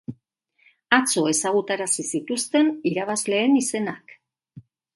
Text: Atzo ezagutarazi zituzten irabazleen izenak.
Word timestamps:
Atzo 0.97 1.25
ezagutarazi 1.33 2.07
zituzten 2.15 2.73
irabazleen 2.93 3.61
izenak. 3.63 4.19